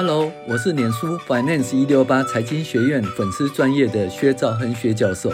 [0.00, 5.32] Hello，我是脸书 Finance 一六八财经学院粉丝专业的薛兆亨薛教授，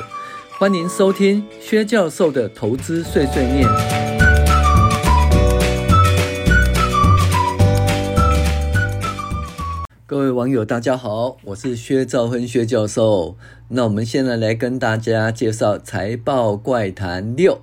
[0.59, 3.69] 欢迎收听薛教授的投资碎碎念。
[10.07, 13.37] 各位网友，大家好，我是薛兆亨薛教授。
[13.69, 17.61] 那我们现在来跟大家介绍财报怪谈六，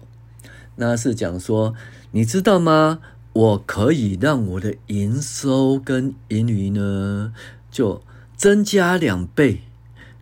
[0.75, 1.73] 那是讲说，
[2.11, 2.99] 你知道吗？
[3.34, 7.34] 我可以让我的营收跟盈余呢，
[7.71, 8.04] 就
[8.36, 9.62] 增加两倍，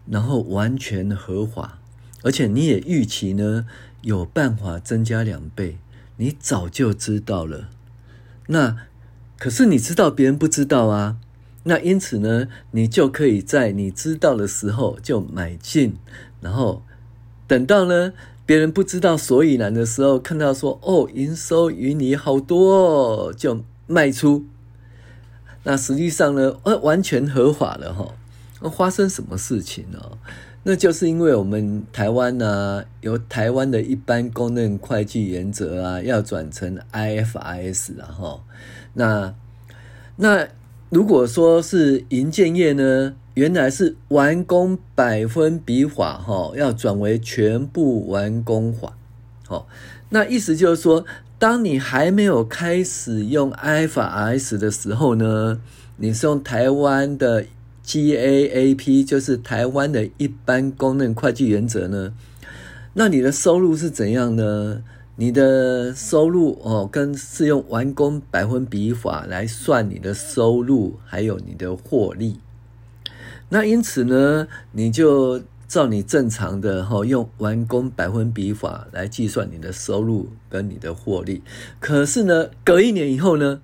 [0.05, 1.80] 然后完全合法，
[2.22, 3.66] 而且你也预期呢
[4.02, 5.80] 有办法增加两倍，
[6.18, 7.70] 你早就知道了。
[8.48, 8.77] 那
[9.38, 11.18] 可是你知道别人不知道啊，
[11.63, 15.96] 那因此呢，你就可以在你知道的时候就买进，
[16.41, 16.84] 然后
[17.48, 18.13] 等到呢。
[18.49, 24.44] 别人不知道所以然的时候，看到说哦，营收盈余好多哦，就卖出。
[25.62, 28.16] 那实际上呢，呃，完全合法了哈。
[28.59, 29.99] 那发生什么事情呢？
[30.63, 38.43] 那就是因为我们台湾呢，由台湾的一般公认会计原则啊，要转成 IFRS 了哈。
[38.96, 39.35] 那
[40.15, 40.48] 那
[40.90, 43.13] 如果说是银建业呢？
[43.40, 48.98] 原来是完工百分比法，哈，要转为全部完工法，
[49.48, 49.65] 好，
[50.09, 51.05] 那意思就是说，
[51.37, 55.62] 当你还没有开始用 IFRS 的时候呢，
[55.96, 57.46] 你是用台湾的
[57.85, 62.12] GAAP，就是台湾的一般公认会计原则呢，
[62.96, 64.84] 那你的收入是怎样呢？
[65.16, 72.38] 你的收入哦，跟是用完工百分比法来算你的收入，还有你的获利。
[73.50, 81.44] 那因此呢，你就照你正常的哈，用完工百分比法来计算你的收入跟你的获利。
[81.80, 83.62] 可是呢，隔一年以后呢，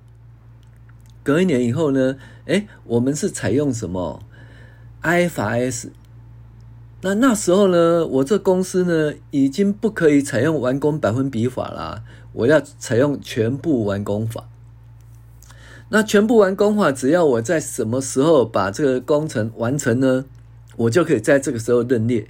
[1.23, 4.21] 隔一年以后呢，诶，我们是采用什么
[5.03, 5.89] IFRS？
[7.01, 12.03] 那那时候呢，我这公司呢，已经不可以采用完工百分比法啦，
[12.33, 14.49] 我要采用全部完工法。
[15.89, 20.25] 那全部完工话，只要我在什么时候把这个工程完成呢？
[20.77, 22.27] 我就可以在这个时候认列。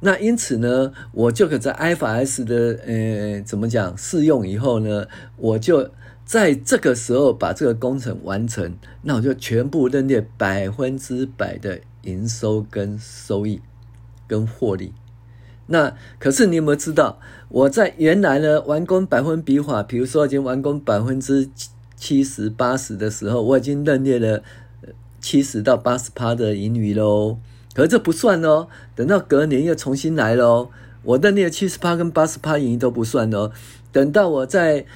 [0.00, 5.06] 那因此呢，我就可以在 IFS 的呃怎么讲适用以后呢，
[5.36, 5.88] 我就
[6.24, 13.62] 在这个时候把这个工程完成，那我就全部认列百分之百的营收跟收益
[14.26, 14.92] 跟获利。
[15.68, 17.18] 那可是你有没有知道，
[17.48, 21.48] 我在原来呢完工百分比法，比如说已经完工百分之
[21.96, 24.42] 七十八十的时候，我已经认列了
[25.20, 27.38] 七十到八十趴的盈余喽。
[27.74, 30.70] 可是这不算哦，等到隔年又重新来喽。
[31.02, 33.52] 我认列七十趴跟八十趴盈余都不算哦。
[33.92, 34.86] 等到我在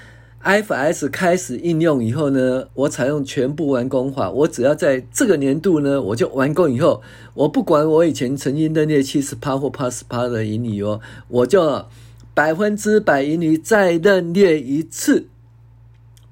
[0.40, 4.30] F S 开始应用以后呢，我采用全部完工法。
[4.30, 7.02] 我只要在这个年度呢，我就完工以后，
[7.34, 11.84] 我不管我以前曾经认列七十趴或八十趴的盈余哦，我就
[12.32, 15.26] 百分之百盈余再认列一次。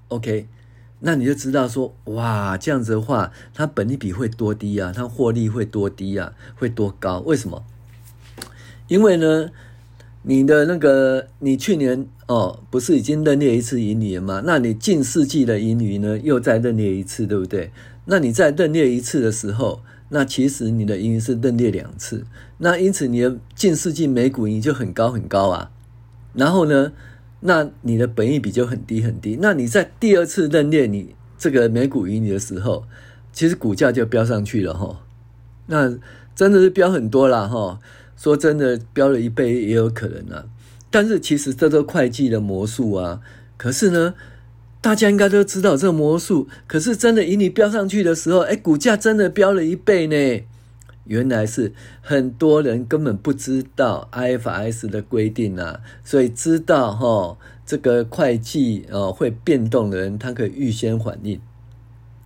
[0.08, 0.48] OK。
[1.00, 4.92] 那你就知道说，哇，这样子的话，它本益比会多低啊？
[4.94, 6.32] 它获利会多低啊？
[6.56, 7.20] 会多高？
[7.20, 7.64] 为什么？
[8.88, 9.50] 因为呢，
[10.22, 14.42] 你的那个，你去年哦，不是已经认列一次盈余了吗？
[14.44, 17.70] 那你近四季的盈余呢，又再认列一次，对不对？
[18.06, 22.25] 那你再认列一次的时候，那其实你的盈余是认列两次，
[22.56, 25.70] 那因此你的近四季每股盈就很高很高啊。
[26.32, 26.92] 然后呢，
[27.41, 29.38] 那你的本益比就很低很低。
[29.41, 32.84] 那你在第二次认列你这个每股盈利的时候，
[33.32, 35.00] 其实股价就飙上去了哈。
[35.66, 35.97] 那
[36.34, 37.78] 真的是飙很多了哈。
[38.16, 40.47] 说真的，飙了一倍也有可能啊。
[40.91, 43.21] 但是其实这都会计的魔术啊。
[43.56, 44.15] 可是呢，
[44.81, 46.48] 大家应该都知道这个魔术。
[46.66, 50.44] 可是真的以你飙上去的时候，哎，股价真的飙了一倍呢。
[51.08, 57.36] 原来是很多人根本不知道 IFRS 的规定啊，所以知道哈
[57.66, 61.41] 这个会计哦会变动的人，他可以预先反应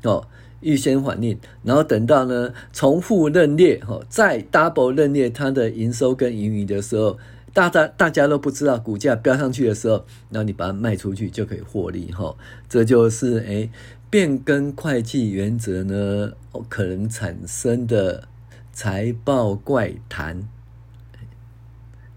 [0.03, 0.27] 哦，
[0.61, 7.17] 预先反应，然后等到呢重复认列哈，再 double 认列它的营收跟盈余的时候，
[7.55, 12.37] 大家大家都不知道股价飙上去的时候，然后你把它卖出去就可以获利哈，
[12.69, 13.71] 这就是诶
[14.11, 16.33] 变更会计原则呢
[16.69, 18.29] 可能产生的。
[18.73, 20.49] 财报怪谈，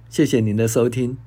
[0.09, 1.17] 谢谢您的收听。